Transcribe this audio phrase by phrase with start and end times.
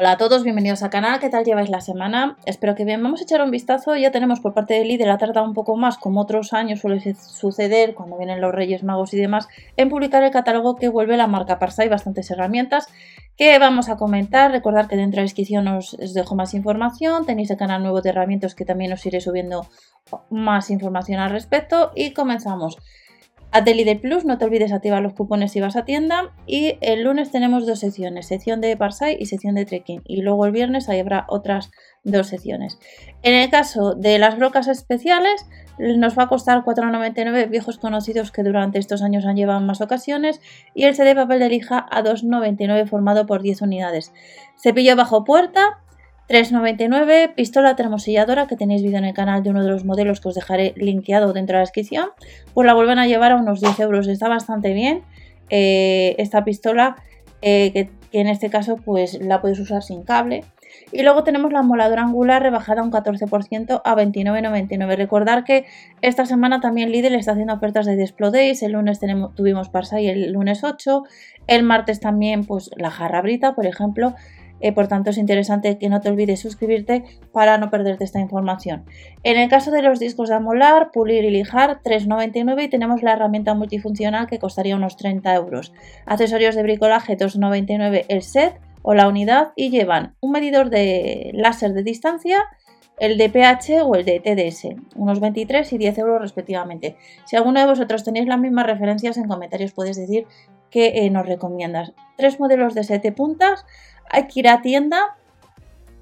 [0.00, 2.36] Hola a todos, bienvenidos al canal, ¿qué tal lleváis la semana?
[2.46, 5.18] Espero que bien, vamos a echar un vistazo, ya tenemos por parte de Lidl, ha
[5.18, 9.16] tardado un poco más, como otros años suele suceder cuando vienen los Reyes Magos y
[9.16, 12.86] demás, en publicar el catálogo que vuelve la marca Parsai, bastantes herramientas
[13.36, 17.50] que vamos a comentar, recordad que dentro de la descripción os dejo más información, tenéis
[17.50, 19.66] el canal nuevo de herramientas que también os iré subiendo
[20.30, 21.92] más información al respecto.
[21.94, 22.78] Y comenzamos.
[23.50, 26.34] A Plus, no te olvides activar los cupones si vas a tienda.
[26.46, 30.02] Y el lunes tenemos dos secciones, sección de Parsai y sección de Trekking.
[30.04, 31.70] Y luego el viernes ahí habrá otras
[32.04, 32.78] dos secciones.
[33.22, 35.46] En el caso de las brocas especiales,
[35.78, 40.40] nos va a costar 4,99 viejos conocidos que durante estos años han llevado más ocasiones.
[40.74, 44.12] Y el CD papel de lija a 2,99 formado por 10 unidades.
[44.56, 45.78] Cepillo bajo puerta
[46.28, 50.28] 3,99, pistola termoselladora que tenéis vídeo en el canal de uno de los modelos que
[50.28, 52.08] os dejaré linkeado dentro de la descripción,
[52.52, 55.02] pues la vuelven a llevar a unos 10 euros, está bastante bien
[55.48, 56.96] eh, esta pistola
[57.40, 60.44] eh, que, en este caso pues la puedes usar sin cable.
[60.92, 64.96] Y luego tenemos la moladora angular rebajada un 14% a 29,99.
[64.96, 65.66] Recordar que
[66.02, 68.62] esta semana también Lidl está haciendo ofertas de Desplo Days.
[68.62, 71.04] El lunes tenemos, tuvimos Parsai el lunes 8.
[71.46, 74.14] El martes también pues la jarra brita, por ejemplo.
[74.60, 78.84] Eh, por tanto, es interesante que no te olvides suscribirte para no perderte esta información.
[79.22, 83.12] En el caso de los discos de amolar, pulir y lijar, 3,99 y tenemos la
[83.12, 85.72] herramienta multifuncional que costaría unos 30 euros.
[86.06, 91.72] Accesorios de bricolaje, 2,99 el set o la unidad y llevan un medidor de láser
[91.72, 92.44] de distancia,
[92.98, 96.96] el de pH o el de TDS, unos 23 y 10 euros respectivamente.
[97.26, 100.26] Si alguno de vosotros tenéis las mismas referencias en comentarios puedes decir
[100.70, 101.92] que eh, nos recomiendas.
[102.16, 103.64] Tres modelos de 7 puntas,
[104.10, 105.18] hay que ir a tienda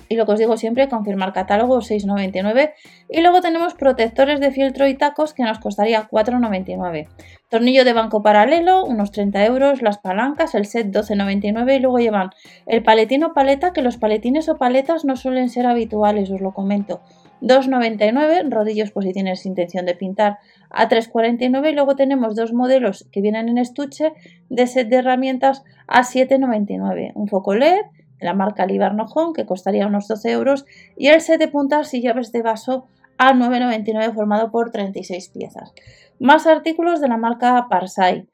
[0.08, 2.72] y lo que os digo siempre, confirmar catálogo 6,99.
[3.08, 7.08] Y luego tenemos protectores de filtro y tacos que nos costaría 4,99.
[7.48, 9.82] Tornillo de banco paralelo, unos 30 euros.
[9.82, 11.76] Las palancas, el set 12,99.
[11.76, 12.30] Y luego llevan
[12.66, 16.52] el paletín o paleta, que los paletines o paletas no suelen ser habituales, os lo
[16.52, 17.00] comento.
[17.40, 20.38] 2,99, rodillos pues si tienes intención de pintar
[20.70, 24.12] a 3,49 y luego tenemos dos modelos que vienen en estuche
[24.48, 27.12] de set de herramientas a 7,99.
[27.14, 27.80] Un foco LED
[28.20, 32.32] la marca Libarnojón, que costaría unos 12 euros, y el set de puntas y llaves
[32.32, 32.88] de vaso
[33.18, 35.72] a 9,99 formado por 36 piezas.
[36.18, 38.28] Más artículos de la marca Parsai.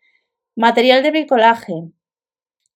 [0.56, 1.74] Material de bricolaje.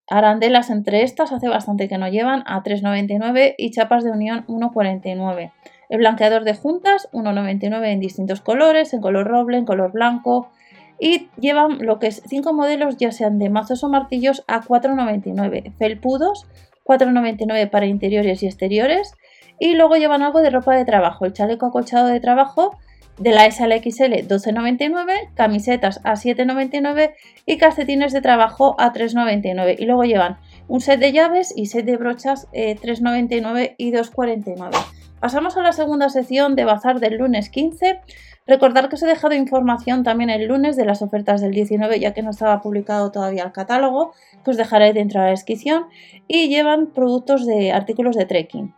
[0.09, 5.53] Arandelas entre estas, hace bastante que no llevan, a 3,99 y chapas de unión 1,49.
[5.89, 10.51] El blanqueador de juntas, 1,99 en distintos colores, en color roble, en color blanco.
[10.99, 15.75] Y llevan lo que es 5 modelos, ya sean de mazos o martillos, a 4,99.
[15.77, 16.47] Felpudos,
[16.85, 19.15] 4,99 para interiores y exteriores.
[19.59, 22.77] Y luego llevan algo de ropa de trabajo, el chaleco acolchado de trabajo
[23.19, 27.15] de la S a la XL 12,99, camisetas a 7,99
[27.47, 29.77] y calcetines de trabajo a 3,99.
[29.79, 34.96] Y luego llevan un set de llaves y set de brochas 3,99 eh, y 2,49.
[35.21, 38.01] Pasamos a la segunda sección de bazar del lunes 15.
[38.47, 42.13] Recordar que os he dejado información también el lunes de las ofertas del 19, ya
[42.13, 44.13] que no estaba publicado todavía el catálogo,
[44.45, 45.87] que os dejaré dentro de la descripción,
[46.29, 48.75] y llevan productos de artículos de trekking.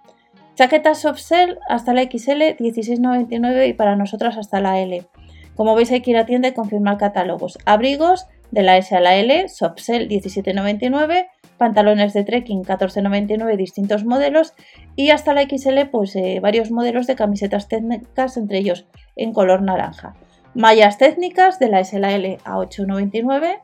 [0.54, 1.20] Chaquetas soft
[1.68, 5.06] hasta la XL 16,99 y para nosotras hasta la L.
[5.54, 7.58] Como veis hay que ir a tienda y confirmar catálogos.
[7.64, 11.26] Abrigos de la S a la L, soft 17,99
[11.58, 14.54] pantalones de trekking 14,99 distintos modelos
[14.96, 18.86] y hasta la XL pues eh, varios modelos de camisetas técnicas entre ellos
[19.16, 20.14] en color naranja.
[20.54, 23.60] Mallas técnicas de la SLL a 8,99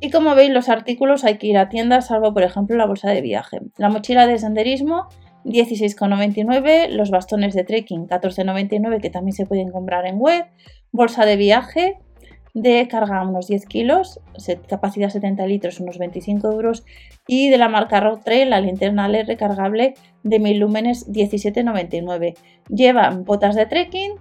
[0.00, 3.10] y como veis los artículos hay que ir a tiendas salvo por ejemplo la bolsa
[3.10, 3.60] de viaje.
[3.78, 5.08] La mochila de senderismo
[5.44, 10.44] 16,99, los bastones de trekking 14,99 que también se pueden comprar en web,
[10.92, 11.98] bolsa de viaje
[12.54, 14.20] de carga unos 10 kilos,
[14.68, 16.84] capacidad 70 litros, unos 25 euros.
[17.26, 22.34] Y de la marca Rock Trail, la linterna LED recargable de 1000 lúmenes 17,99.
[22.68, 24.12] Llevan botas de trekking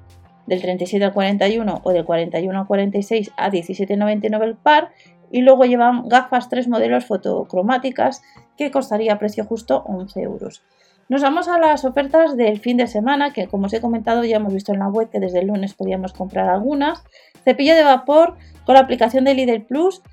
[0.45, 4.90] del 37 al 41 o del 41 al 46 a 17,99 el par.
[5.31, 8.23] Y luego llevan gafas 3 modelos fotocromáticas
[8.57, 10.63] que costaría a precio justo 11 euros.
[11.09, 14.35] Nos vamos a las ofertas del fin de semana, que como os he comentado ya
[14.35, 17.03] hemos visto en la web que desde el lunes podíamos comprar algunas.
[17.44, 20.03] Cepillo de vapor con la aplicación de Lidl Plus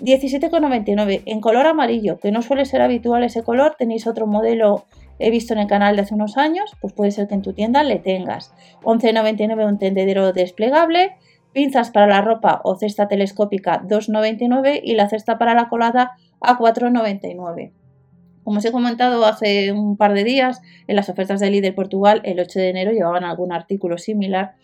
[0.00, 3.76] 17,99 en color amarillo, que no suele ser habitual ese color.
[3.78, 4.86] Tenéis otro modelo,
[5.18, 7.52] he visto en el canal de hace unos años, pues puede ser que en tu
[7.52, 8.54] tienda le tengas.
[8.82, 11.16] 11,99 un tendedero desplegable,
[11.52, 16.58] pinzas para la ropa o cesta telescópica 2,99 y la cesta para la colada a
[16.58, 17.72] 4,99.
[18.46, 22.20] Como os he comentado hace un par de días, en las ofertas de Lidl Portugal,
[22.22, 24.54] el 8 de enero llevaban algún artículo similar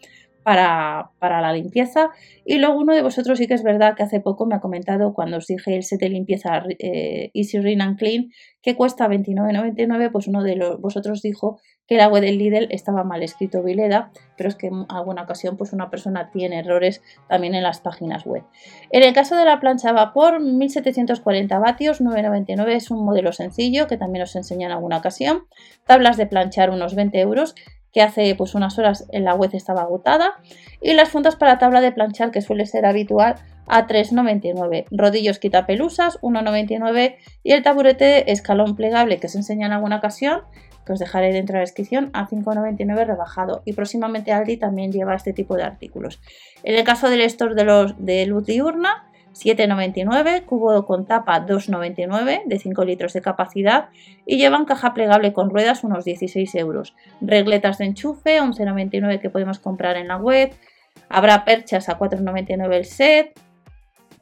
[0.42, 2.10] para, la limpieza.
[2.44, 5.14] Y luego uno de vosotros sí que es verdad que hace poco me ha comentado
[5.14, 8.30] cuando os dije el set de limpieza eh, Easy Rin and Clean
[8.62, 11.58] que cuesta 29,99, pues uno de los, vosotros dijo
[11.88, 15.56] que la web del Lidl estaba mal escrito Vileda, pero es que en alguna ocasión
[15.56, 18.44] pues una persona tiene errores también en las páginas web.
[18.90, 23.88] En el caso de la plancha a vapor, 1740 vatios, 9,99 es un modelo sencillo
[23.88, 25.44] que también os enseñé en alguna ocasión.
[25.84, 27.56] Tablas de planchar unos 20 euros
[27.92, 30.34] que hace pues unas horas en la web estaba agotada
[30.80, 33.36] y las fundas para tabla de planchar que suele ser habitual
[33.66, 39.96] a 3,99 rodillos quitapelusas 1,99 y el taburete escalón plegable que os enseña en alguna
[39.96, 40.42] ocasión
[40.84, 43.62] que os dejaré dentro de la descripción a 5,99 rebajado.
[43.64, 46.20] Y próximamente Aldi también lleva este tipo de artículos.
[46.64, 52.42] En el caso del store de los de luz diurna 7,99, cubo con tapa 2,99
[52.46, 53.88] de 5 litros de capacidad
[54.26, 56.94] y llevan caja plegable con ruedas unos 16 euros.
[57.20, 60.52] Regletas de enchufe 11,99 que podemos comprar en la web.
[61.08, 63.38] Habrá perchas a 4,99 el set,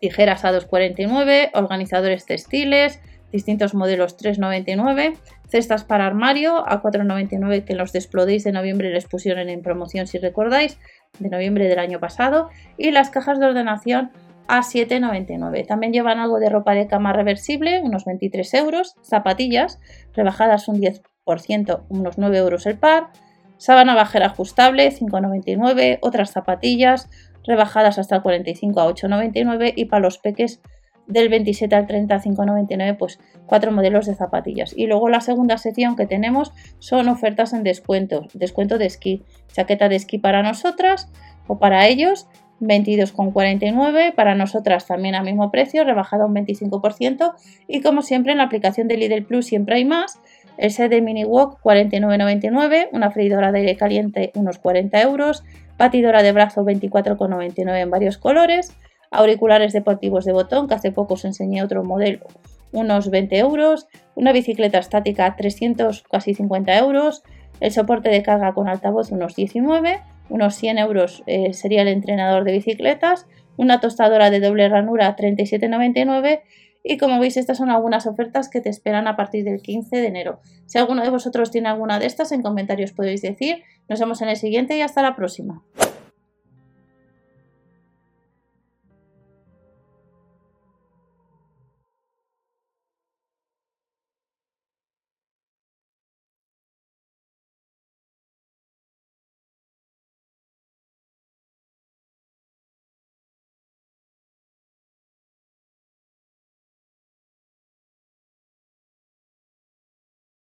[0.00, 3.00] tijeras a 2,49, organizadores textiles,
[3.32, 5.16] distintos modelos 3,99,
[5.48, 10.18] cestas para armario a 4,99 que los desplodéis de noviembre les pusieron en promoción si
[10.18, 10.78] recordáis,
[11.18, 14.10] de noviembre del año pasado, y las cajas de ordenación
[14.50, 15.64] a 7,99.
[15.66, 19.78] También llevan algo de ropa de cama reversible, unos 23 euros, zapatillas
[20.12, 23.10] rebajadas un 10%, unos 9 euros el par,
[23.58, 27.08] sábana bajera ajustable, 5,99, otras zapatillas
[27.44, 30.60] rebajadas hasta el 45 a 8,99 y para los peques
[31.06, 34.72] del 27 al 30 a 5,99 pues cuatro modelos de zapatillas.
[34.76, 39.88] Y luego la segunda sección que tenemos son ofertas en descuentos descuento de esquí chaqueta
[39.88, 41.08] de esquí para nosotras
[41.46, 42.26] o para ellos
[42.60, 47.34] 22,49 para nosotras también al mismo precio, rebajado un 25%
[47.68, 50.18] y como siempre en la aplicación de Lidl Plus siempre hay más,
[50.58, 55.44] el set de Mini Wok 49,99, una freidora de aire caliente unos 40 euros,
[55.78, 58.76] batidora de brazo 24,99 en varios colores,
[59.10, 62.26] auriculares deportivos de botón que hace poco os enseñé otro modelo
[62.72, 67.22] unos 20 euros, una bicicleta estática 300 casi 50 euros,
[67.60, 72.44] el soporte de carga con altavoz unos 19 unos 100 euros eh, sería el entrenador
[72.44, 76.40] de bicicletas, una tostadora de doble ranura 37,99
[76.82, 80.06] y como veis estas son algunas ofertas que te esperan a partir del 15 de
[80.06, 80.40] enero.
[80.66, 83.62] Si alguno de vosotros tiene alguna de estas en comentarios podéis decir.
[83.88, 85.62] Nos vemos en el siguiente y hasta la próxima.